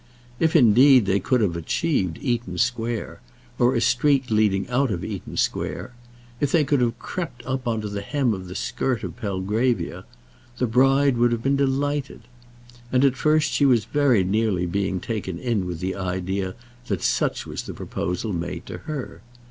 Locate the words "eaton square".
2.23-3.21, 5.03-5.93